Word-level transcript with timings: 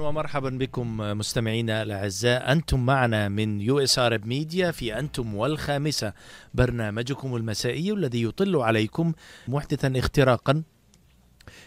ومرحبا 0.00 0.50
بكم 0.50 0.96
مستمعينا 0.96 1.82
الأعزاء. 1.82 2.52
أنتم 2.52 2.86
معنا 2.86 3.28
من 3.28 3.60
US 3.60 3.98
Arab 3.98 4.18
Media 4.24 4.70
في 4.70 4.98
أنتم 4.98 5.34
والخامسة 5.34 6.12
برنامجكم 6.54 7.36
المسائي 7.36 7.92
الذي 7.92 8.22
يطل 8.22 8.56
عليكم 8.56 9.12
محدثا 9.48 9.92
اختراقا 9.96 10.62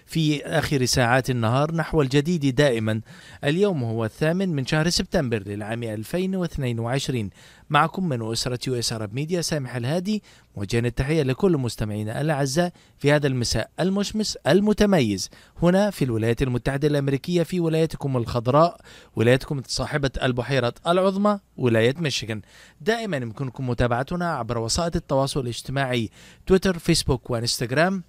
في 0.05 0.45
آخر 0.45 0.85
ساعات 0.85 1.29
النهار 1.29 1.75
نحو 1.75 2.01
الجديد 2.01 2.55
دائما. 2.55 3.01
اليوم 3.43 3.83
هو 3.83 4.05
الثامن 4.05 4.49
من 4.49 4.65
شهر 4.65 4.89
سبتمبر 4.89 5.43
للعام 5.47 5.83
2022 5.83 7.29
معكم 7.69 8.09
من 8.09 8.31
أسرة 8.31 8.59
US 8.67 8.93
Arab 8.93 9.13
Media 9.13 9.41
سامح 9.41 9.75
الهادي 9.75 10.23
موجها 10.57 10.79
التحية 10.79 11.23
لكل 11.23 11.57
مستمعينا 11.57 12.21
الأعزاء 12.21 12.73
في 12.97 13.11
هذا 13.11 13.27
المساء 13.27 13.69
المشمس 13.79 14.35
المتميز. 14.35 15.29
هنا 15.61 15.89
في 15.89 16.05
الولايات 16.05 16.41
المتحدة 16.41 16.87
الأمريكية 16.87 17.43
في 17.43 17.59
ولايتكم 17.59 18.17
الخضراء 18.17 18.81
ولايتكم 19.15 19.61
صاحبة 19.67 20.11
البحيرة 20.23 20.73
العظمى 20.87 21.39
ولاية 21.57 21.95
ميشيغان. 21.97 22.41
دائما 22.81 23.17
يمكنكم 23.17 23.69
متابعتنا 23.69 24.33
عبر 24.35 24.57
وسائل 24.57 24.91
التواصل 24.95 25.39
الاجتماعي 25.39 26.09
تويتر 26.47 26.79
فيسبوك 26.79 27.29
وانستغرام. 27.29 28.03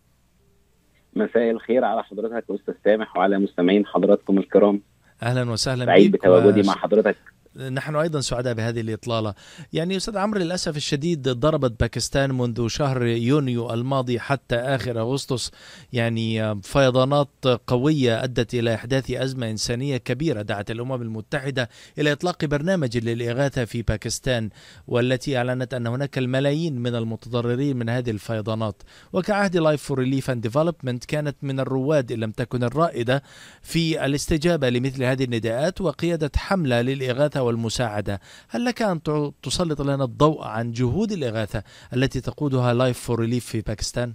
مساء 1.17 1.51
الخير 1.51 1.85
على 1.85 2.03
حضرتك 2.03 2.45
أستاذ 2.51 2.75
سامح 2.85 3.17
وعلى 3.17 3.39
مستمعين 3.39 3.87
حضراتكم 3.87 4.39
الكرام. 4.39 4.83
أهلا 5.23 5.51
وسهلا 5.51 5.87
سعيد 5.87 6.13
بتواجدي 6.13 6.63
مع 6.63 6.75
حضرتك. 6.75 7.17
نحن 7.57 7.97
أيضا 7.97 8.21
سعداء 8.21 8.55
بهذه 8.55 8.81
الإطلالة. 8.81 9.35
يعني 9.73 9.97
أستاذ 9.97 10.19
عمرو 10.19 10.41
للأسف 10.41 10.77
الشديد 10.77 11.29
ضربت 11.29 11.81
باكستان 11.81 12.35
منذ 12.35 12.69
شهر 12.69 13.03
يونيو 13.07 13.75
الماضي 13.75 14.21
حتى 14.21 14.57
آخر 14.57 15.01
أغسطس 15.01 15.51
يعني 15.93 16.61
فيضانات 16.63 17.29
قوية 17.67 18.25
أدت 18.25 18.55
إلى 18.55 18.75
إحداث 18.75 19.11
أزمة 19.11 19.51
إنسانية 19.51 19.97
كبيرة 19.97 20.43
دعت 20.43 20.71
الأمم 20.71 21.03
المتحدة 21.03 21.69
إلى 21.99 22.13
إطلاق 22.13 22.45
برنامج 22.45 22.99
للإغاثة 22.99 23.65
في 23.65 23.83
باكستان 23.83 24.51
والتي 24.89 25.37
أعلنت 25.37 25.75
أن 25.75 25.87
هناك 25.87 26.19
الملايين 26.19 26.79
من 26.79 26.95
المتضررين 26.95 27.77
من 27.77 27.89
هذه 27.89 28.11
الفيضانات. 28.11 28.83
وكعهد 29.13 29.57
Life 29.57 29.83
for 29.83 29.99
Relief 29.99 30.31
and 30.31 30.43
Development 30.43 31.05
كانت 31.05 31.37
من 31.43 31.61
الرواد 31.61 32.13
إن 32.13 32.21
لم 32.21 32.31
تكن 32.31 32.65
الرائدة 32.65 33.23
في 33.63 34.05
الاستجابة 34.07 34.71
لمثل 34.71 35.05
هذه 35.05 35.25
النداءات 35.25 35.81
وقيادة 35.81 36.31
حملة 36.37 36.81
للإغاثة 36.81 37.41
والمساعدة. 37.55 38.21
هل 38.49 38.65
لك 38.65 38.79
ت- 38.79 39.33
تسلط 39.43 39.81
لنا 39.83 40.05
الضوء 40.05 40.45
عن 40.45 40.73
جهود 40.73 41.13
الإغاثة 41.13 41.63
التي 41.97 42.21
تقودها 42.21 42.75
Life 42.75 42.99
for 42.99 43.21
Relief 43.21 43.45
في 43.47 43.61
باكستان؟ 43.61 44.13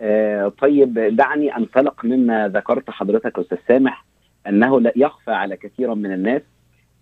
آه 0.00 0.52
طيب 0.60 0.98
دعني 1.16 1.56
انطلق 1.56 2.04
مما 2.04 2.48
ذكرت 2.48 2.90
حضرتك 2.90 3.38
أستاذ 3.38 3.58
سامح 3.68 4.04
أنه 4.46 4.80
لا 4.80 4.92
يخفى 4.96 5.30
على 5.30 5.56
كثير 5.56 5.94
من 5.94 6.12
الناس 6.12 6.42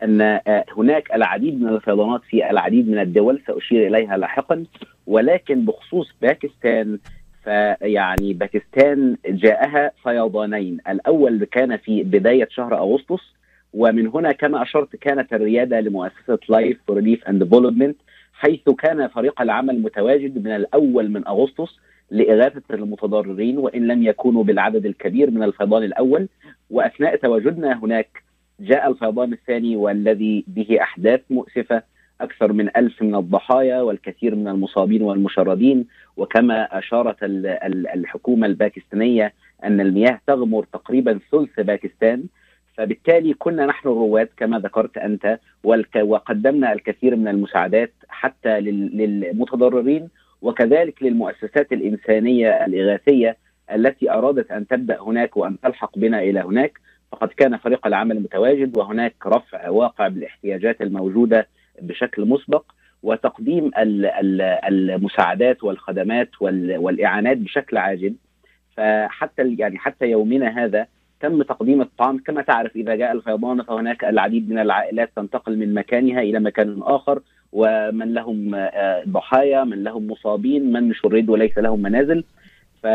أن 0.03 0.21
آه 0.21 0.65
هناك 0.77 1.13
العديد 1.15 1.61
من 1.61 1.69
الفيضانات 1.69 2.21
في 2.31 2.51
العديد 2.51 2.89
من 2.89 2.99
الدول 2.99 3.43
سأشير 3.47 3.87
إليها 3.87 4.17
لاحقا 4.17 4.65
ولكن 5.07 5.65
بخصوص 5.65 6.09
باكستان 6.23 6.99
فيعني 7.45 8.33
باكستان 8.33 9.17
جاءها 9.27 9.93
فيضانين 10.03 10.79
الأول 10.89 11.45
كان 11.45 11.77
في 11.77 12.03
بداية 12.03 12.49
شهر 12.51 12.79
أغسطس 12.79 13.23
ومن 13.75 14.07
هنا 14.07 14.33
كما 14.33 14.63
أشرت 14.63 14.97
كانت 14.97 15.33
الريادة 15.33 15.81
لمؤسسة 15.81 16.39
Life 16.49 16.79
Relief 16.91 17.25
and 17.29 17.43
Development 17.43 17.97
حيث 18.33 18.71
كان 18.79 19.09
فريق 19.09 19.41
العمل 19.43 19.83
متواجد 19.83 20.45
من 20.45 20.51
الأول 20.57 21.11
من 21.11 21.27
أغسطس 21.29 21.77
لإغاثة 22.11 22.63
المتضررين 22.71 23.59
وإن 23.59 23.87
لم 23.87 24.03
يكونوا 24.03 24.45
بالعدد 24.45 24.87
الكبير 24.87 25.31
من 25.31 25.43
الفيضان 25.43 25.83
الأول. 25.83 26.29
وأثناء 26.71 27.17
تواجدنا 27.17 27.79
هناك 27.85 28.23
جاء 28.61 28.91
الفيضان 28.91 29.33
الثاني 29.33 29.77
والذي 29.77 30.45
به 30.47 30.79
أحداث 30.81 31.21
مؤسفة 31.31 31.83
أكثر 32.21 32.53
من 32.53 32.69
ألف 32.77 33.03
من 33.03 33.15
الضحايا 33.15 33.81
والكثير 33.81 34.35
من 34.35 34.49
المصابين 34.49 35.03
والمشردين. 35.03 35.87
وكما 36.17 36.79
أشارت 36.79 37.23
ال- 37.23 37.47
ال- 37.47 37.89
الحكومة 37.89 38.47
الباكستانية 38.47 39.33
أن 39.65 39.81
المياه 39.81 40.21
تغمر 40.27 40.65
تقريبا 40.73 41.19
ثلث 41.33 41.61
باكستان. 41.61 42.25
فبالتالي 42.77 43.35
كنا 43.35 43.67
نحن 43.67 43.89
الرواد 43.89 44.29
كما 44.37 44.59
ذكرت 44.59 44.99
أنت 44.99 45.39
وقدمنا 46.03 46.73
الكثير 46.73 47.17
من 47.17 47.29
المساعدات 47.29 47.93
حتى 48.09 48.61
لل- 48.61 48.97
للمتضررين 48.97 50.09
وكذلك 50.43 51.03
للمؤسسات 51.03 51.73
الإنسانية 51.73 52.65
الإغاثية 52.67 53.37
التي 53.75 54.11
أرادت 54.11 54.51
أن 54.51 54.67
تبدأ 54.67 55.01
هناك 55.01 55.37
وأن 55.37 55.61
تلحق 55.61 55.99
بنا 55.99 56.21
إلى 56.23 56.41
هناك. 56.41 56.79
فقد 57.13 57.29
كان 57.29 57.57
فريق 57.57 57.87
العمل 57.87 58.21
متواجد 58.21 58.77
وهناك 58.77 59.15
رفع 59.27 59.69
واقع 59.69 60.09
بالاحتياجات 60.09 60.81
الموجودة 60.83 61.49
بشكل 61.83 62.25
مسبق 62.25 62.65
وتقديم 63.03 63.71
ال- 63.79 64.07
ال- 64.07 64.41
المساعدات 64.43 65.65
والخدمات 65.65 66.29
وال- 66.41 66.77
والإعانات 66.79 67.37
بشكل 67.37 67.77
عاجل. 67.77 68.15
فحتى 68.77 69.55
يعني 69.59 69.79
حتى 69.79 70.07
يومنا 70.11 70.65
هذا 70.65 70.87
تم 71.21 71.43
تقديم 71.43 71.81
الطعام. 71.81 72.19
كما 72.19 72.43
تعرف 72.43 72.77
إذا 72.77 72.95
جاء 72.95 73.13
الفيضان 73.13 73.63
فهناك 73.63 74.05
العديد 74.05 74.51
من 74.51 74.59
العائلات 74.59 75.11
تنتقل 75.17 75.59
من 75.59 75.75
مكانها 75.75 76.21
إلى 76.21 76.41
مكان 76.41 76.79
آخر 76.83 77.21
ومن 77.53 78.15
لهم 78.15 78.55
آه، 78.55 79.03
ضحايا 79.09 79.65
من 79.65 79.85
لهم 79.85 80.11
مصابين 80.11 80.73
من 80.73 80.95
شردوا 80.95 81.33
وليس 81.35 81.59
لهم 81.59 81.83
منازل 81.83 82.25
ف... 82.83 82.87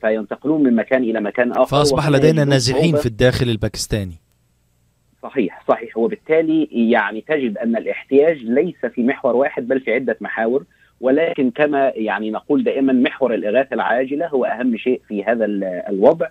فينتقلون 0.00 0.62
من 0.62 0.76
مكان 0.76 1.02
إلى 1.02 1.20
مكان 1.20 1.50
آخر. 1.52 1.64
فأصبح 1.64 2.04
وهنا 2.04 2.16
لدينا 2.16 2.44
نازحين 2.44 2.96
في 2.96 3.06
الداخل 3.06 3.48
الباكستاني. 3.48 4.14
صحيح 5.22 5.64
صحيح. 5.68 5.96
وبالتالي 5.98 6.68
يعني 6.72 7.20
تجد 7.20 7.58
أن 7.58 7.76
الاحتياج 7.76 8.36
ليس 8.44 8.86
في 8.94 9.02
محور 9.02 9.36
واحد 9.36 9.68
بل 9.68 9.80
في 9.80 9.94
عدة 9.94 10.16
محاور. 10.20 10.64
ولكن 11.00 11.50
كما 11.50 11.92
يعني 11.94 12.30
نقول 12.30 12.64
دائما 12.64 12.92
محور 12.92 13.34
الإغاثة 13.34 13.74
العاجلة 13.74 14.26
هو 14.28 14.44
أهم 14.44 14.76
شيء 14.76 15.00
في 15.08 15.24
هذا 15.24 15.44
ال- 15.44 15.64
الوضع. 15.64 16.26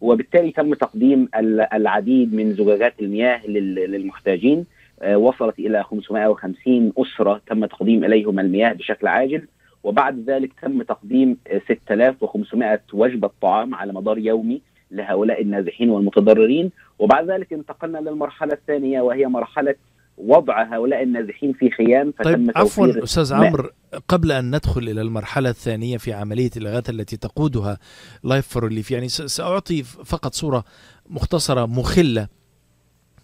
وبالتالي 0.00 0.50
تم 0.50 0.74
تقديم 0.74 1.28
ال- 1.36 1.60
العديد 1.74 2.34
من 2.34 2.52
زجاجات 2.54 2.94
المياه 3.00 3.46
لل- 3.46 3.74
للمحتاجين. 3.90 4.66
آه، 5.02 5.16
وصلت 5.16 5.58
إلى 5.58 5.82
550 5.82 6.92
أسرة 6.98 7.40
تم 7.46 7.64
تقديم 7.64 8.04
إليهم 8.04 8.40
المياه 8.40 8.72
بشكل 8.72 9.06
عاجل. 9.06 9.42
وبعد 9.84 10.30
ذلك 10.30 10.52
تم 10.62 10.82
تقديم 10.82 11.36
آه، 11.48 11.60
6500 11.68 12.80
وجبة 12.92 13.30
طعام 13.42 13.74
على 13.74 13.92
مدار 13.92 14.18
يومي 14.18 14.60
لهؤلاء 14.90 15.42
النازحين 15.42 15.90
والمتضررين. 15.90 16.70
وبعد 16.98 17.30
ذلك 17.30 17.52
انتقلنا 17.52 17.98
للمرحلة 17.98 18.52
الثانية 18.52 19.00
وهي 19.00 19.26
مرحلة 19.26 19.74
وضع 20.16 20.62
هؤلاء 20.74 21.02
النازحين 21.02 21.52
في 21.52 21.70
خيام 21.70 22.12
فتم 22.18 22.24
طيب 22.24 22.50
عفوا 22.56 23.04
أستاذ. 23.04 23.32
عمرو 23.32 23.70
قبل 24.08 24.32
أن 24.32 24.56
ندخل 24.56 24.88
إلى 24.88 25.00
المرحلة 25.02 25.50
الثانية 25.50 25.96
في 25.96 26.12
عملية 26.12 26.50
الإغاثة 26.56 26.90
التي 26.90 27.16
تقودها 27.16 27.78
Life 28.24 28.46
for 28.48 28.64
Relief 28.64 28.90
يعني 28.90 29.08
سأعطي 29.08 29.82
فقط 29.82 30.34
صورة 30.34 30.64
مختصرة 31.10 31.66
مخلة 31.66 32.28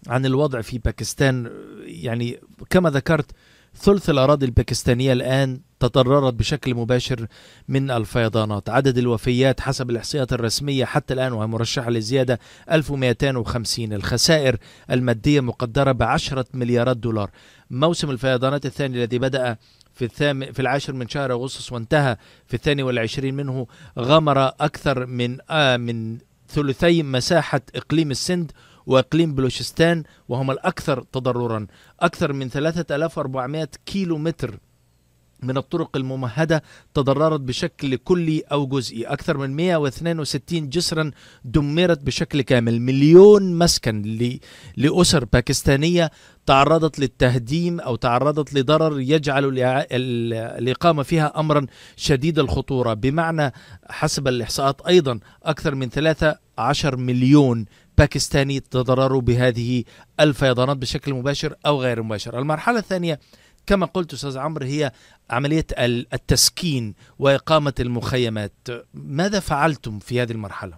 عن 0.07 0.25
الوضع 0.25 0.61
في 0.61 0.77
باكستان 0.77 1.49
يعني 1.85 2.39
كما 2.69 2.89
ذكرت 2.89 3.31
ثلث 3.77 4.09
الأراضي 4.09 4.45
الباكستانية 4.45 5.13
الآن 5.13 5.59
تضررت 5.79 6.33
بشكل 6.33 6.75
مباشر 6.75 7.27
من 7.67 7.91
الفيضانات. 7.91 8.69
عدد 8.69 8.97
الوفيات 8.97 9.61
حسب 9.61 9.89
الإحصائيات 9.89 10.33
الرسمية 10.33 10.85
حتى 10.85 11.13
الآن 11.13 11.33
وهي 11.33 11.47
مرشحة 11.47 11.89
للزياده 11.89 12.39
1250 12.71 13.93
الخسائر 13.93 14.57
المادية 14.91 15.39
مقدرة 15.39 15.91
بعشرة 15.91 16.45
مليارات 16.53 16.97
دولار. 16.97 17.29
موسم 17.71 18.09
الفيضانات 18.09 18.65
الثاني 18.65 18.97
الذي 18.97 19.19
بدأ 19.19 19.57
في 19.93 20.05
الثامن 20.05 20.51
في 20.51 20.61
العاشر 20.61 20.93
من 20.93 21.07
شهر 21.07 21.31
أغسطس 21.31 21.71
وانتهى 21.71 22.17
في 22.47 22.53
الثاني 22.53 22.83
والعشرين 22.83 23.35
منه 23.35 23.67
غمر 23.99 24.47
أكثر 24.47 25.05
من 25.05 25.37
آه 25.49 25.77
من 25.77 26.17
ثلثي 26.49 27.03
مساحة 27.03 27.61
إقليم 27.75 28.11
السند 28.11 28.51
وإقليم 28.85 29.35
بلوشستان 29.35 30.03
وهما 30.29 30.53
الأكثر 30.53 31.03
تضررا. 31.03 31.67
أكثر 31.99 32.33
من 32.33 32.49
3400 32.49 33.69
كيلو 33.85 34.17
متر 34.17 34.59
من 35.43 35.57
الطرق 35.57 35.97
الممهدة 35.97 36.63
تضررت 36.93 37.39
بشكل 37.39 37.95
كلي 37.95 38.41
أو 38.51 38.67
جزئي. 38.67 39.03
أكثر 39.03 39.37
من 39.37 39.55
162 39.55 40.69
جسرا 40.69 41.11
دمرت 41.45 42.03
بشكل 42.03 42.41
كامل. 42.41 42.81
مليون 42.81 43.57
مسكن 43.57 44.01
لأسر 44.77 45.25
باكستانية 45.25 46.11
تعرضت 46.45 46.99
للتهديم 46.99 47.79
أو 47.79 47.95
تعرضت 47.95 48.53
لضرر 48.53 48.99
يجعل 48.99 49.59
الإقامة 49.91 51.03
فيها 51.03 51.39
أمرا 51.39 51.65
شديد 51.95 52.39
الخطورة. 52.39 52.93
بمعنى 52.93 53.53
حسب 53.89 54.27
الإحصاءات 54.27 54.81
أيضا 54.81 55.19
أكثر 55.43 55.75
من 55.75 55.89
13 55.89 56.97
مليون 56.97 57.65
باكستاني 58.03 58.59
تضرروا 58.59 59.21
بهذه 59.21 59.83
الفيضانات 60.19 60.77
بشكل 60.77 61.13
مباشر 61.13 61.55
أو 61.65 61.81
غير 61.81 62.03
مباشر. 62.03 62.39
المرحلة 62.39 62.79
الثانية 62.79 63.19
كما 63.67 63.85
قلت 63.85 64.13
أستاذ 64.13 64.37
عمرو 64.37 64.65
هي 64.65 64.91
عملية 65.29 65.65
التسكين 66.13 66.93
وإقامة 67.19 67.73
المخيمات. 67.79 68.51
ماذا 68.93 69.39
فعلتم 69.39 69.99
في 69.99 70.21
هذه 70.21 70.31
المرحلة؟ 70.31 70.73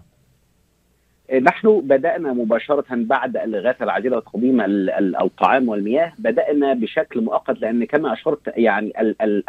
نحن 1.42 1.80
بدأنا 1.80 2.32
مباشرة 2.32 2.84
بعد 2.90 3.36
الاغاثه 3.36 3.84
العاجله 3.84 4.16
وتقديم 4.16 4.60
الطعام 5.22 5.68
والمياه. 5.68 6.12
بدأنا 6.18 6.74
بشكل 6.74 7.20
مؤقت 7.20 7.60
لأن 7.60 7.84
كما 7.84 8.12
أشرت 8.12 8.40
يعني 8.56 8.92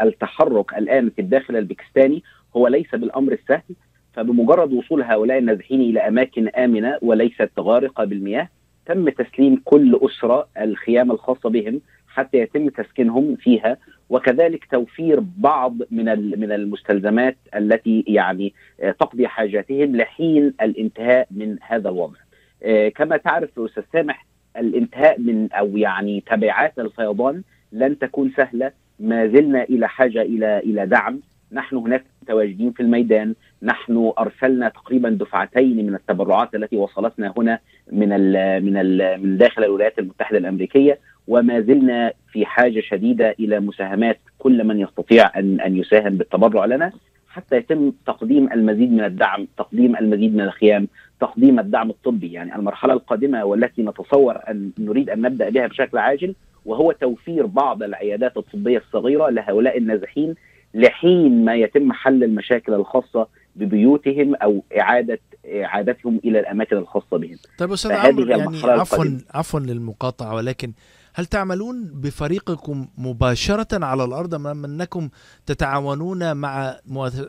التحرك 0.02 0.74
الآن 0.74 1.10
في 1.10 1.22
الداخل 1.22 1.56
الباكستاني 1.56 2.24
هو 2.56 2.68
ليس 2.68 2.96
بالأمر 2.96 3.34
السهل. 3.34 3.76
فبمجرد 4.18 4.74
وصول 4.74 5.02
هؤلاء 5.02 5.38
النازحين 5.38 5.82
إلى 5.82 6.00
أماكن 6.08 6.48
آمنة 6.48 6.98
وليست 7.02 7.52
غارقة 7.60 8.06
بالمياه 8.06 8.50
تم 8.86 9.10
تسليم 9.10 9.62
كل 9.66 10.00
أسرة 10.04 10.48
الخيام 10.62 11.12
الخاصة 11.12 11.50
بهم 11.50 11.82
حتى 12.08 12.38
يتم 12.38 12.70
تسكينهم 12.70 13.36
فيها 13.36 13.78
وكذلك 14.10 14.66
توفير 14.72 15.20
بعض 15.38 15.74
من 15.92 16.06
من 16.40 16.52
المستلزمات 16.52 17.38
التي 17.56 18.04
يعني 18.08 18.54
آه، 18.82 18.92
تقضي 18.92 19.28
حاجاتهم 19.28 19.96
لحين 19.96 20.54
الانتهاء 20.62 21.28
من 21.32 21.58
هذا 21.62 21.90
الوضع. 21.90 22.20
آه، 22.64 22.90
كما 22.90 23.18
تعرف 23.18 23.60
أستاذ 23.60 23.84
سامح 23.94 24.26
الانتهاء 24.58 25.20
من 25.20 25.52
أو 25.52 25.78
يعني 25.78 26.24
تبعات 26.28 26.80
الفيضان 26.80 27.42
لن 27.72 28.00
تكون 28.00 28.32
سهلة 28.38 28.72
ما 29.00 29.28
زلنا 29.28 29.64
إلى 29.64 29.88
حاجة 29.88 30.22
إلى 30.22 30.60
إلى 30.60 30.86
دعم 30.86 31.20
نحن 31.52 31.76
هناك 31.76 32.04
متواجدين 32.22 32.72
في 32.72 32.80
الميدان 32.80 33.36
نحن 33.64 34.12
أرسلنا 34.20 34.70
تقريبا 34.70 35.10
دفعتين 35.10 35.86
من 35.88 35.96
التبرعات 35.96 36.56
التي 36.56 36.78
وصلتنا 36.78 37.34
هنا 37.38 37.60
من 37.92 38.14
ال 38.14 38.66
من 38.66 38.78
ال 38.78 39.24
من 39.24 39.38
داخل 39.38 39.64
الولايات 39.64 40.00
المتحدة 40.00 40.38
الأمريكية 40.38 41.00
وما 41.28 41.62
زلنا 41.62 42.14
في 42.32 42.46
حاجة 42.46 42.80
شديدة 42.80 43.36
إلى 43.40 43.60
مساهمات 43.60 44.20
كل 44.40 44.64
من 44.64 44.80
يستطيع 44.80 45.40
ان 45.40 45.62
أن 45.62 45.78
يساهم 45.78 46.18
بالتبرع 46.18 46.66
لنا 46.66 46.92
حتى 47.30 47.56
يتم 47.56 47.92
تقديم 48.06 48.54
المزيد 48.54 48.92
من 48.92 49.04
الدعم، 49.04 49.48
تقديم 49.58 49.96
المزيد 49.96 50.36
من 50.36 50.42
الخيام، 50.42 50.88
تقديم 51.20 51.60
الدعم 51.60 51.90
الطبي، 51.90 52.32
يعني 52.34 52.56
المرحلة 52.56 52.94
القادمة 52.94 53.44
والتي 53.46 53.84
نتصور 53.84 54.40
أن 54.50 54.72
نريد 54.80 55.10
أن 55.10 55.22
نبدأ 55.22 55.50
بها 55.50 55.68
بشكل 55.68 55.98
عاجل 55.98 56.36
وهو 56.66 56.92
توفير 56.92 57.46
بعض 57.46 57.84
العيادات 57.84 58.38
الطبية 58.38 58.78
الصغيرة 58.78 59.30
لهؤلاء 59.30 59.78
النازحين 59.78 60.36
لحين 60.74 61.46
ما 61.46 61.56
يتم 61.56 61.92
حل 61.92 62.24
المشاكل 62.24 62.74
الخاصة 62.74 63.28
ببيوتهم 63.58 64.36
أو 64.36 64.64
إعادة 64.80 65.20
إعادتهم 65.46 66.20
إلى 66.26 66.40
الأماكن 66.40 66.78
الخاصة 66.78 67.18
بهم. 67.18 67.38
طيب 67.58 67.72
أستاذ 67.72 67.92
عمرو 67.92 68.26
يعني 68.26 68.58
عفوا 68.64 69.06
عفوا 69.34 69.60
للمقاطعة 69.60 70.36
ولكن 70.36 70.72
هل 71.18 71.26
تعملون 71.26 71.92
بفريقكم 71.94 72.88
مباشرة 72.98 73.86
على 73.86 74.04
الأرض 74.04 74.34
أم 74.34 74.66
أنكم 74.66 75.10
تتعاونون 75.46 76.38
مع 76.38 76.76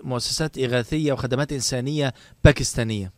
مؤسسات 0.04 0.58
إغاثية 0.58 1.12
وخدمات 1.12 1.52
إنسانية 1.52 2.12
باكستانية؟ 2.44 3.12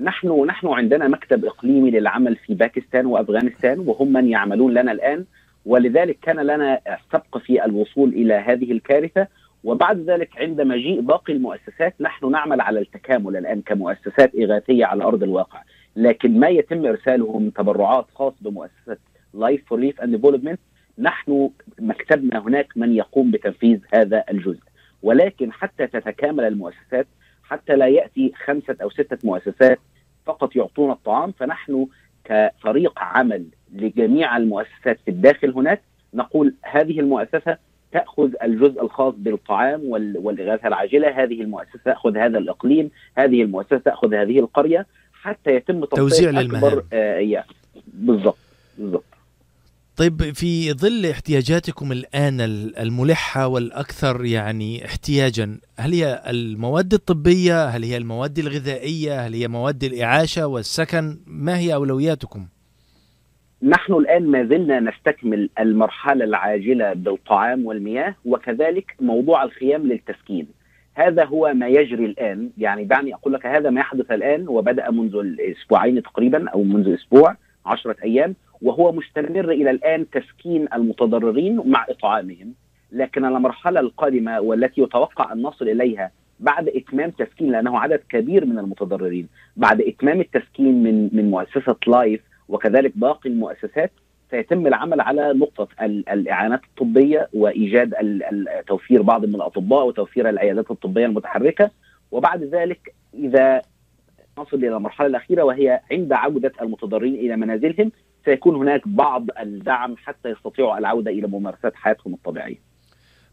نحن 0.00 0.44
نحن 0.46 0.66
عندنا 0.66 1.08
مكتب 1.08 1.44
إقليمي 1.44 1.90
للعمل 1.90 2.36
في 2.36 2.54
باكستان 2.54 3.06
وأفغانستان 3.06 3.78
وهم 3.78 4.12
من 4.12 4.28
يعملون 4.28 4.74
لنا 4.74 4.92
الآن 4.92 5.24
ولذلك 5.66 6.18
كان 6.22 6.36
لنا 6.36 6.80
سبق 7.12 7.38
في 7.38 7.64
الوصول 7.64 8.08
إلى 8.08 8.34
هذه 8.34 8.72
الكارثة 8.72 9.26
وبعد 9.66 10.10
ذلك 10.10 10.38
عند 10.38 10.60
مجيء 10.60 11.00
باقي 11.00 11.32
المؤسسات 11.32 11.94
نحن 12.00 12.30
نعمل 12.30 12.60
على 12.60 12.80
التكامل 12.80 13.36
الآن 13.36 13.62
كمؤسسات 13.62 14.34
إغاثية 14.34 14.84
على 14.84 15.04
أرض 15.04 15.22
الواقع. 15.22 15.62
لكن 15.96 16.40
ما 16.40 16.48
يتم 16.48 16.86
إرساله 16.86 17.38
من 17.38 17.52
تبرعات 17.52 18.06
خاص 18.14 18.32
بمؤسسة 18.40 18.96
Life 19.34 19.68
for 19.68 19.78
Relief 19.78 20.00
and 20.00 20.16
Development 20.16 20.60
نحن 20.98 21.50
مكتبنا 21.78 22.38
هناك 22.38 22.68
من 22.76 22.92
يقوم 22.92 23.30
بتنفيذ 23.30 23.80
هذا 23.94 24.24
الجزء. 24.30 24.62
ولكن 25.02 25.52
حتى 25.52 25.86
تتكامل 25.86 26.44
المؤسسات 26.44 27.06
حتى 27.42 27.76
لا 27.76 27.86
يأتي 27.86 28.32
خمسة 28.44 28.76
أو 28.82 28.90
ستة 28.90 29.18
مؤسسات 29.24 29.78
فقط 30.26 30.56
يعطون 30.56 30.90
الطعام 30.90 31.32
فنحن 31.32 31.86
كفريق 32.24 32.92
عمل 32.98 33.46
لجميع 33.74 34.36
المؤسسات 34.36 34.98
في 35.04 35.10
الداخل 35.10 35.50
هناك 35.50 35.82
نقول 36.14 36.54
هذه 36.62 37.00
المؤسسة 37.00 37.65
تأخذ 37.92 38.30
الجزء 38.42 38.82
الخاص 38.82 39.14
بالطعام 39.16 39.80
والاغاثه 39.94 40.68
العاجلة، 40.68 41.22
هذه 41.22 41.40
المؤسسة 41.40 41.80
تأخذ 41.84 42.16
هذا 42.16 42.38
الإقليم، 42.38 42.90
هذه 43.18 43.42
المؤسسة 43.42 43.78
تأخذ 43.78 44.14
هذه 44.14 44.38
القرية 44.38 44.86
حتى 45.12 45.50
يتم 45.50 45.84
توزيع 45.84 46.30
للمهام. 46.30 46.82
آه 46.92 47.44
بالضبط 47.86 48.38
بالضبط. 48.78 49.04
طيب 49.96 50.34
في 50.34 50.72
ظل 50.72 51.06
احتياجاتكم 51.06 51.92
الآن 51.92 52.40
الملحة 52.78 53.46
والأكثر 53.46 54.24
يعني 54.24 54.84
احتياجا 54.84 55.58
هل 55.78 55.92
هي 55.92 56.22
المواد 56.26 56.94
الطبية 56.94 57.64
هل 57.64 57.84
هي 57.84 57.96
المواد 57.96 58.38
الغذائية 58.38 59.26
هل 59.26 59.34
هي 59.34 59.48
مواد 59.48 59.84
الإعاشة 59.84 60.46
والسكن؟ 60.46 61.18
ما 61.26 61.58
هي 61.58 61.74
أولوياتكم؟ 61.74 62.46
نحن 63.62 63.92
الآن 63.92 64.26
ما 64.26 64.44
زلنا 64.44 64.80
نستكمل 64.80 65.50
المرحلة 65.58 66.24
العاجلة 66.24 66.92
بالطعام 66.92 67.66
والمياه 67.66 68.14
وكذلك 68.24 68.94
موضوع 69.00 69.42
الخيام 69.44 69.86
للتسكين. 69.86 70.46
هذا 70.94 71.24
هو 71.24 71.52
ما 71.54 71.68
يجري 71.68 72.04
الآن. 72.04 72.50
يعني 72.58 72.84
دعني 72.84 73.14
أقول 73.14 73.32
لك 73.32 73.46
هذا 73.46 73.70
ما 73.70 73.80
يحدث 73.80 74.10
الآن 74.12 74.48
وبدأ 74.48 74.90
منذ 74.90 75.16
الأسبوعين 75.16 76.02
تقريبا 76.02 76.48
أو 76.48 76.62
منذ 76.62 76.94
أسبوع 76.94 77.36
عشرة 77.66 77.96
أيام 78.04 78.34
وهو 78.62 78.92
مستمر 78.92 79.50
إلى 79.50 79.70
الآن 79.70 80.10
تسكين 80.10 80.68
المتضررين 80.74 81.62
مع 81.66 81.86
إطعامهم. 81.88 82.54
لكن 82.92 83.24
المرحلة 83.24 83.80
القادمة 83.80 84.40
والتي 84.40 84.80
يتوقع 84.80 85.32
أن 85.32 85.42
نصل 85.42 85.68
إليها 85.68 86.10
بعد 86.40 86.68
إتمام 86.68 87.10
تسكين 87.10 87.52
لأنه 87.52 87.78
عدد 87.78 88.00
كبير 88.08 88.44
من 88.46 88.58
المتضررين 88.58 89.28
بعد 89.56 89.80
إتمام 89.80 90.20
التسكين 90.20 90.82
من 90.82 91.08
من 91.12 91.30
مؤسسة 91.30 91.76
لايف 91.86 92.20
وكذلك 92.48 92.92
باقي 92.98 93.30
المؤسسات 93.30 93.92
سيتم 94.30 94.66
العمل 94.66 95.00
على 95.00 95.32
نقطة 95.32 95.68
الإعانات 95.82 96.60
الطبية 96.64 97.28
وإيجاد 97.34 97.94
توفير 98.66 99.02
بعض 99.02 99.24
من 99.24 99.34
الأطباء 99.34 99.86
وتوفير 99.86 100.28
العيادات 100.28 100.70
الطبية 100.70 101.06
المتحركة 101.06 101.70
وبعد 102.10 102.42
ذلك 102.42 102.94
إذا 103.14 103.62
نصل 104.38 104.56
إلى 104.56 104.76
المرحلة 104.76 105.06
الأخيرة 105.06 105.42
وهي 105.42 105.80
عند 105.92 106.12
عودة 106.12 106.52
المتضررين 106.62 107.14
إلى 107.14 107.36
منازلهم 107.36 107.92
سيكون 108.24 108.56
هناك 108.56 108.88
بعض 108.88 109.26
الدعم 109.40 109.96
حتى 109.96 110.28
يستطيعوا 110.28 110.78
العودة 110.78 111.10
إلى 111.10 111.26
ممارسات 111.26 111.74
حياتهم 111.74 112.14
الطبيعية. 112.14 112.75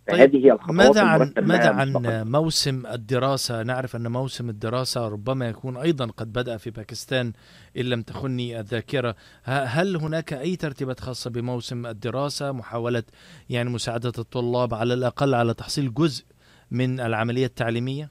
طيب 0.08 0.18
فهذه 0.18 0.46
هي 0.46 0.52
الخطوات 0.52 0.78
ماذا 0.78 1.02
عن 1.02 1.34
ماذا 1.38 1.70
عن 1.70 1.94
موسم 2.32 2.86
الدراسة؟ 2.86 3.64
نعرف 3.64 3.96
أن 3.96 4.12
موسم 4.12 4.50
الدراسة 4.50 5.08
ربما 5.08 5.50
يكون 5.50 5.78
أيضا 5.78 6.06
قد 6.06 6.34
بدأ 6.34 6.58
في 6.58 6.70
باكستان 6.70 7.34
إن 7.78 7.86
لم 7.86 8.02
تخني 8.02 8.60
الذاكرة، 8.60 9.16
هل 9.44 9.96
هناك 9.96 10.34
أي 10.34 10.56
ترتيبات 10.56 11.00
خاصة 11.00 11.30
بموسم 11.30 11.86
الدراسة؟ 11.86 12.52
محاولة 12.52 13.04
يعني 13.50 13.70
مساعدة 13.70 14.12
الطلاب 14.20 14.74
على 14.74 14.94
الأقل 14.94 15.34
على 15.34 15.54
تحصيل 15.54 15.94
جزء 15.94 16.26
من 16.72 17.00
العملية 17.00 17.46
التعليمية؟ 17.46 18.10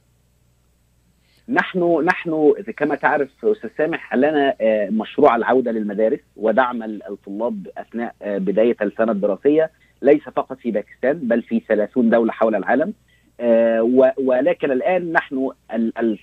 نحن 1.48 2.02
نحن 2.04 2.54
كما 2.76 2.94
تعرف 2.94 3.28
أستاذ 3.44 3.70
سامح 3.78 4.14
لنا 4.14 4.54
آه، 4.60 4.88
مشروع 4.90 5.36
العودة 5.36 5.70
للمدارس 5.70 6.20
ودعم 6.36 6.82
الطلاب 6.82 7.68
أثناء 7.76 8.14
آه، 8.22 8.38
بداية 8.38 8.76
السنة 8.82 9.12
الدراسية 9.12 9.70
ليس 10.02 10.22
فقط 10.22 10.58
في 10.58 10.70
باكستان 10.70 11.18
بل 11.18 11.42
في 11.42 11.60
30 11.60 12.10
دولة 12.10 12.32
حول 12.32 12.54
العالم. 12.54 12.92
آه، 13.40 14.12
ولكن 14.18 14.70
الآن 14.70 15.12
نحن 15.12 15.50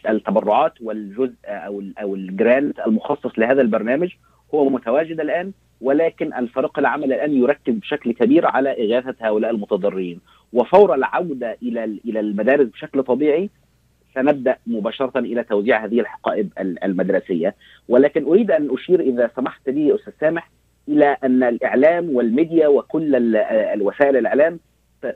التبرعات 0.09 0.73
والجزء 0.81 1.35
أو 1.45 1.83
أو 2.01 2.15
الجرانت 2.15 2.79
المخصص 2.79 3.39
لهذا 3.39 3.61
البرنامج 3.61 4.09
هو 4.53 4.69
متواجد 4.69 5.19
الآن 5.19 5.51
ولكن 5.81 6.33
الفريق 6.33 6.79
العمل 6.79 7.13
الآن 7.13 7.33
يركز 7.33 7.73
بشكل 7.73 8.11
كبير 8.13 8.45
على 8.45 8.69
إغاثة 8.69 9.15
هؤلاء 9.21 9.51
المتضررين. 9.51 10.19
وفور 10.53 10.95
العودة 10.95 11.57
إلى 11.63 11.83
إلى 11.83 12.19
المدارس 12.19 12.67
بشكل 12.67 13.03
طبيعي 13.03 13.49
سنبدأ 14.15 14.57
مباشرة 14.67 15.19
إلى 15.19 15.43
توزيع 15.43 15.85
هذه 15.85 15.99
الحقائب 15.99 16.49
المدرسية. 16.59 17.55
ولكن 17.89 18.23
أريد 18.23 18.51
أن 18.51 18.69
أشير 18.71 18.99
إذا 18.99 19.29
سمحت 19.35 19.69
لي 19.69 19.95
أستاذ 19.95 20.13
سامح 20.19 20.49
إلى 20.89 21.17
أن 21.23 21.43
الإعلام 21.43 22.09
والميديا 22.15 22.67
وكل 22.67 23.35
الوسائل 23.45 24.17
الإعلام 24.17 24.59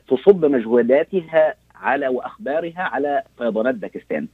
تصب 0.07 0.45
مجهوداتها 0.45 1.53
على 1.75 2.07
وأخبارها 2.07 2.81
على 2.81 3.23
فيضانات 3.37 3.75
باكستان. 3.75 4.27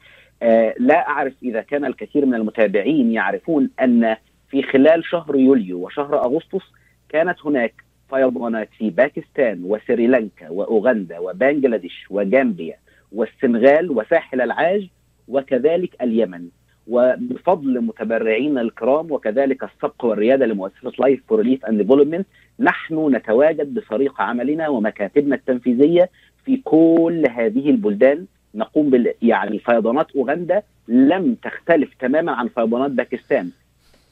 آه 0.44 0.74
لا 0.80 1.08
أعرف 1.08 1.34
إذا 1.44 1.62
كان 1.62 1.86
الكثير 1.86 2.26
من 2.26 2.34
المتابعين 2.34 3.12
يعرفون 3.12 3.70
أن 3.82 4.16
في 4.50 4.64
خلال 4.64 5.06
شهر 5.06 5.36
يوليو 5.36 5.86
وشهر 5.86 6.26
أغسطس 6.26 6.64
كانت 7.10 7.36
هناك 7.46 7.74
فيضانات 8.10 8.70
في 8.78 8.90
باكستان 8.90 9.62
وسريلانكا 9.64 10.50
وأوغندا 10.50 11.20
وبنجلاديش 11.20 12.06
وجامبيا 12.10 12.76
والسنغال 13.12 13.92
وساحل 13.92 14.42
العاج 14.42 14.88
وكذلك 15.28 16.02
اليمن 16.02 16.48
وبفضل 16.90 17.82
متبرعينا 17.82 18.62
الكرام 18.62 19.12
وكذلك 19.12 19.64
السبق 19.64 20.06
والريادة 20.06 20.46
لمؤسسة 20.46 20.92
Life 21.00 21.24
for 21.28 21.40
Relief 21.40 21.66
and 21.66 21.82
Development 21.82 22.28
نحن 22.60 23.16
نتواجد 23.16 23.74
بفريق 23.74 24.22
عملنا 24.22 24.68
ومكاتبنا 24.70 25.36
التنفيذية 25.36 26.10
في 26.46 26.58
كل 26.58 27.24
هذه 27.30 27.70
البلدان. 27.70 28.26
نقوم 28.56 28.90
بال 28.90 29.14
يعني 29.22 29.60
فيضانات 29.60 30.08
أوغندا 30.16 30.64
لم 30.88 31.36
تختلف 31.44 31.94
تماما 32.00 32.32
عن 32.32 32.48
فيضانات 32.48 32.92
باكستان. 32.92 33.50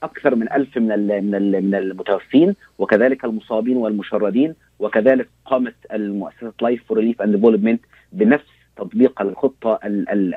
أكثر 0.04 0.36
من 0.36 0.52
ألف 0.52 0.78
من 0.78 1.08
من 1.08 1.52
من 1.52 1.76
المتوفين 1.76 2.56
وكذلك 2.78 3.26
المصابين 3.26 3.78
والمشردين 3.78 4.56
وكذلك 4.80 5.28
قامت 5.46 5.76
المؤسسة 5.94 6.54
Life 6.62 6.84
for 6.88 6.98
Relief 6.98 7.22
and 7.22 7.36
Development 7.36 7.82
بنفس 8.12 8.57
تطبيق 8.78 9.22
الخطة 9.22 9.80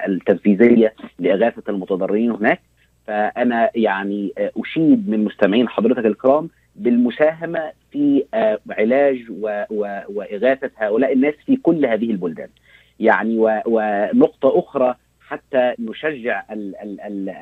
التنفيذية 0.06 0.94
لإغاثة 1.18 1.62
المتضررين 1.68 2.30
هناك 2.30 2.60
فأنا 3.06 3.70
يعني 3.74 4.32
أشيد 4.38 5.08
من 5.08 5.24
مستمعين 5.24 5.68
حضرتك 5.68 6.06
الكرام 6.06 6.48
بالمساهمة 6.76 7.72
في 7.92 8.24
علاج 8.70 9.24
وإغاثة 10.08 10.70
هؤلاء 10.76 11.12
الناس 11.12 11.34
في 11.46 11.56
كل 11.56 11.86
هذه 11.86 12.10
البلدان. 12.10 12.48
يعني 13.00 13.36
ونقطة 13.66 14.58
أخرى 14.58 14.94
حتى 15.20 15.74
نشجع 15.78 16.44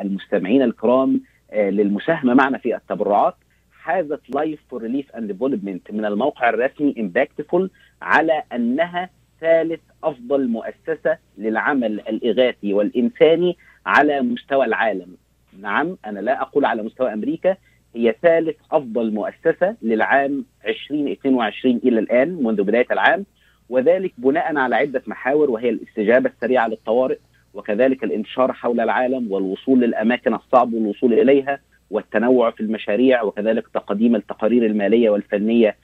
المستمعين 0.01 0.63
الكرام 0.63 1.21
للمساهمة 1.55 2.35
معنا 2.35 2.59
في 2.59 2.77
التبرعات 2.77 3.35
حازت 3.73 4.21
Life 4.35 4.61
for 4.71 4.83
Relief 4.83 5.17
and 5.17 5.33
Development 5.33 5.91
من 5.91 6.05
الموقع 6.05 6.49
الرسمي 6.49 6.95
Impactful 6.99 7.71
على 8.03 8.43
أنها 8.53 9.11
ثالث 9.41 9.81
أفضل 10.05 10.49
مؤسسة 10.49 11.19
للعمل 11.39 12.01
الإغاثي 12.01 12.75
والإنساني 12.75 13.57
على 13.87 14.21
مستوى 14.23 14.65
العالم. 14.65 15.17
نعم 15.61 15.97
أنا 16.07 16.21
لا 16.21 16.43
أقول 16.43 16.65
على 16.65 16.83
مستوى 16.83 17.13
أمريكا 17.13 17.57
هي 17.95 18.15
ثالث 18.23 18.57
أفضل 18.73 19.13
مؤسسة 19.13 19.77
للعام 19.83 20.45
2022 20.67 21.81
إلى 21.85 21.99
الآن 21.99 22.43
منذ 22.43 22.63
بداية 22.63 22.87
العام 22.91 23.25
وذلك 23.69 24.13
بناء 24.19 24.57
على 24.57 24.77
عدة 24.77 25.03
محاور 25.07 25.51
وهي 25.51 25.69
الاستجابة 25.69 26.31
السريعة 26.31 26.69
للطوارئ 26.69 27.19
وكذلك 27.55 28.05
الانتشار 28.05 28.53
حول 28.53 28.81
العالم 28.81 29.33
والوصول 29.33 29.81
للأماكن 29.81 30.35
الصعب 30.35 30.73
والوصول 30.75 31.13
إليها 31.13 31.61
والتنوع 31.91 32.51
في 32.51 32.61
المشاريع 32.61 33.23
وكذلك 33.23 33.69
تقديم 33.69 34.17
التقارير 34.17 34.67
المالية 34.67 35.11
والفنية 35.11 35.77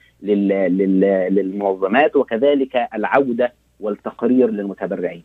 للمنظمات 1.29 2.15
وكذلك 2.15 2.87
العودة 2.93 3.53
والتقرير 3.79 4.51
للمتبرعين. 4.51 5.23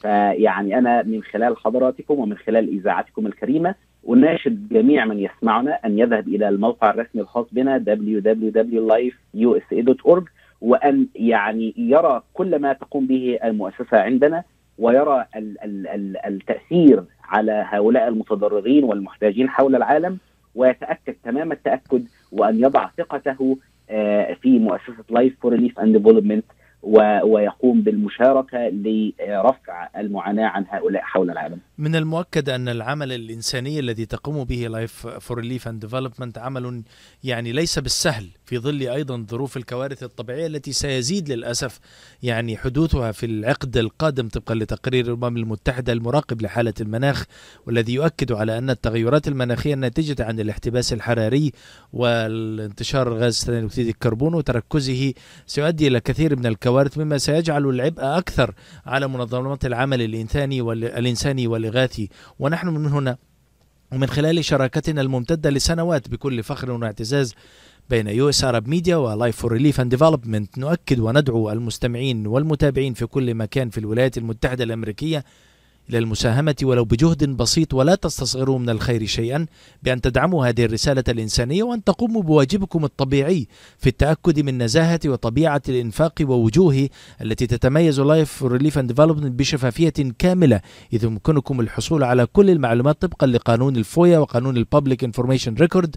فيعني 0.00 0.78
أنا 0.78 1.02
من 1.02 1.22
خلال 1.22 1.56
حضراتكم 1.56 2.18
ومن 2.18 2.36
خلال 2.36 2.68
إذاعتكم 2.68 3.26
الكريمة 3.26 3.74
أناشد 4.08 4.68
جميع 4.68 5.04
من 5.04 5.18
يسمعنا 5.18 5.78
أن 5.84 5.98
يذهب 5.98 6.28
إلى 6.28 6.48
الموقع 6.48 6.90
الرسمي 6.90 7.22
الخاص 7.22 7.46
بنا 7.52 7.78
www.lifeusa.org 7.78 10.22
وأن 10.60 11.06
يعني 11.14 11.74
يرى 11.76 12.22
كل 12.34 12.58
ما 12.58 12.72
تقوم 12.72 13.06
به 13.06 13.38
المؤسسة 13.44 13.98
عندنا 13.98 14.44
ويرى 14.78 15.24
ال 15.36 15.64
ال 15.64 15.86
ال 15.86 16.16
التأثير 16.26 17.04
على 17.24 17.64
هؤلاء 17.68 18.08
المتضررين 18.08 18.84
والمحتاجين 18.84 19.48
حول 19.48 19.76
العالم 19.76 20.18
ويتأكد 20.54 21.14
تمام 21.24 21.52
التأكد 21.52 22.06
وأن 22.32 22.58
يضع 22.60 22.88
ثقته 22.98 23.56
في 24.42 24.58
مؤسسة 24.58 25.04
Life 25.10 25.36
for 25.42 25.52
Relief 25.52 25.78
and 25.78 25.96
Development 25.96 26.44
ويقوم 26.82 27.82
بالمشاركة 27.82 28.58
لرفع 28.68 29.88
المعاناة 29.96 30.46
عن 30.46 30.64
هؤلاء 30.68 31.02
حول 31.02 31.30
العالم. 31.30 31.58
من 31.78 31.96
المؤكد 31.96 32.48
أن 32.48 32.68
العمل 32.68 33.12
الإنساني 33.12 33.78
الذي 33.78 34.06
تقوم 34.06 34.44
به 34.44 34.66
Life 34.66 35.06
for 35.06 35.38
Relief 35.38 35.68
and 35.68 35.80
Development 35.80 36.38
عمل 36.38 36.82
يعني 37.24 37.52
ليس 37.52 37.78
بالسهل 37.78 38.26
في 38.44 38.58
ظل 38.58 38.82
أيضا 38.82 39.26
ظروف 39.30 39.56
الكوارث 39.56 40.02
الطبيعية 40.02 40.46
التي 40.46 40.72
سيزيد 40.72 41.32
للأسف 41.32 41.80
يعني 42.22 42.56
حدوثها 42.56 43.12
في 43.12 43.26
العقد 43.26 43.76
القادم 43.76 44.28
طبقا 44.28 44.54
لتقرير 44.54 45.06
الأمم 45.06 45.36
المتحدة 45.36 45.92
المراقب 45.92 46.42
لحالة 46.42 46.74
المناخ 46.80 47.24
والذي 47.66 47.94
يؤكد 47.94 48.32
على 48.32 48.58
أن 48.58 48.70
التغيرات 48.70 49.28
المناخية 49.28 49.74
الناتجة 49.74 50.24
عن 50.24 50.40
الاحتباس 50.40 50.92
الحراري 50.92 51.52
والانتشار 51.92 53.14
غاز 53.14 53.44
ثاني 53.44 53.66
أكسيد 53.66 53.88
الكربون 53.88 54.34
وتركزه 54.34 55.12
سيؤدي 55.46 55.88
إلى 55.88 56.00
كثير 56.00 56.36
من 56.36 56.46
الكوارث 56.46 56.67
مما 56.98 57.18
سيجعل 57.18 57.66
العبء 57.66 58.02
أكثر 58.02 58.54
على 58.86 59.08
منظمات 59.08 59.66
العمل 59.66 60.02
الإنساني 60.02 60.60
والانساني 60.60 61.46
والإغاثي. 61.46 62.08
ونحن 62.38 62.68
من 62.68 62.86
هنا 62.86 63.16
ومن 63.92 64.06
خلال 64.06 64.44
شراكتنا 64.44 65.00
الممتدة 65.00 65.50
لسنوات 65.50 66.08
بكل 66.08 66.42
فخر 66.42 66.70
واعتزاز 66.70 67.34
بين 67.90 68.06
US 68.06 68.28
Arab 68.28 68.44
Media 68.44 68.68
و 68.68 68.96
Life 68.96 69.36
for 69.36 69.52
Relief 69.52 69.80
and 69.80 69.90
Development 69.90 70.58
نؤكد 70.58 70.98
وندعو 70.98 71.50
المستمعين 71.50 72.26
والمتابعين 72.26 72.94
في 72.94 73.06
كل 73.06 73.34
مكان 73.34 73.70
في 73.70 73.78
الولايات 73.78 74.18
المتحدة 74.18 74.64
الأمريكية 74.64 75.24
إلى 75.90 75.98
المساهمة 75.98 76.56
ولو 76.62 76.84
بجهد 76.84 77.24
بسيط 77.24 77.74
ولا 77.74 77.94
تستصغروا 77.94 78.58
من 78.58 78.70
الخير 78.70 79.06
شيئا 79.06 79.46
بأن 79.82 80.00
تدعموا 80.00 80.46
هذه 80.46 80.64
الرسالة 80.64 81.04
الإنسانية 81.08 81.62
وأن 81.62 81.84
تقوموا 81.84 82.22
بواجبكم 82.22 82.84
الطبيعي 82.84 83.48
في 83.78 83.86
التأكد 83.86 84.40
من 84.40 84.62
نزاهة 84.62 85.00
وطبيعة 85.06 85.62
الإنفاق 85.68 86.14
ووجوهه 86.22 86.88
التي 87.22 87.46
تتميز 87.46 88.00
Life 88.00 88.44
Relief 88.44 88.78
and 88.78 88.88
Development 88.88 89.38
بشفافية 89.38 89.92
كاملة. 90.18 90.60
إذ 90.92 91.04
يمكنكم 91.04 91.60
الحصول 91.60 92.04
على 92.04 92.26
كل 92.26 92.50
المعلومات 92.50 93.02
طبقا 93.02 93.26
لقانون 93.26 93.76
ال 93.76 93.84
FOIA 93.84 94.18
وقانون 94.18 94.56
ال 94.56 94.63
public 94.63 95.04
information 95.04 95.54
record 95.54 95.96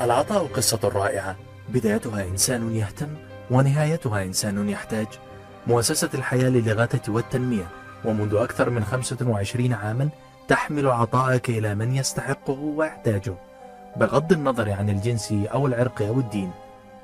العطاء 0.00 0.46
قصة 0.46 0.88
رائعة 0.88 1.36
بدايتها 1.68 2.28
إنسان 2.28 2.74
يهتم 2.74 3.27
ونهايتها 3.50 4.22
إنسان 4.22 4.68
يحتاج 4.68 5.06
مؤسسة 5.66 6.10
الحياة 6.14 6.48
للإغاثة 6.48 7.12
والتنمية 7.12 7.68
ومنذ 8.04 8.34
أكثر 8.34 8.70
من 8.70 8.84
25 8.84 9.72
عاما 9.72 10.08
تحمل 10.48 10.88
عطائك 10.88 11.50
إلى 11.50 11.74
من 11.74 11.94
يستحقه 11.94 12.60
ويحتاجه 12.60 13.34
بغض 13.96 14.32
النظر 14.32 14.70
عن 14.70 14.88
الجنس 14.90 15.34
أو 15.52 15.66
العرق 15.66 16.02
أو 16.02 16.20
الدين. 16.20 16.50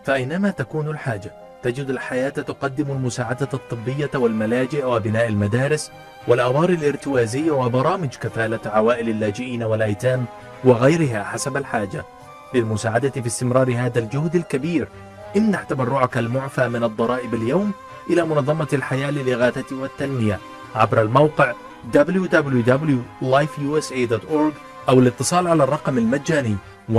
فأينما 0.04 0.50
تكون 0.50 0.88
الحاجة 0.88 1.32
تجد 1.62 1.90
الحياة 1.90 2.28
تقدم 2.28 2.90
المساعدة 2.90 3.48
الطبية 3.54 4.10
والملاجئ 4.14 4.84
وبناء 4.84 5.28
المدارس 5.28 5.90
والأوار 6.28 6.68
الارتوازية 6.68 7.50
وبرامج 7.50 8.08
كفالة 8.08 8.60
عوائل 8.66 9.08
اللاجئين 9.08 9.62
والأيتام 9.62 10.24
وغيرها 10.64 11.24
حسب 11.24 11.56
الحاجة. 11.56 12.04
للمساعدة 12.54 13.10
في 13.10 13.26
استمرار 13.26 13.74
هذا 13.76 13.98
الجهد 13.98 14.36
الكبير 14.36 14.88
امنح 15.36 15.62
تبرعك 15.62 16.18
المعفى 16.18 16.68
من 16.68 16.84
الضرائب 16.84 17.34
اليوم 17.34 17.72
إلى 18.10 18.24
منظمة 18.24 18.68
الحياة 18.72 19.10
للإغاثة 19.10 19.76
والتنمية. 19.76 20.38
عبر 20.74 21.02
الموقع 21.02 21.52
www.lifeusa.org 21.94 24.52
أو 24.88 25.00
الاتصال 25.00 25.48
على 25.48 25.64
الرقم 25.64 25.98
المجاني 25.98 26.56
1-800-827-3543 26.92 26.96